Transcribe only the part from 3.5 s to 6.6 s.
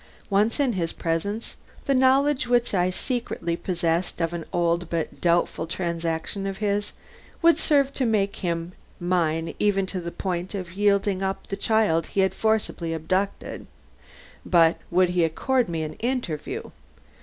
possessed of an old but doubtful transaction of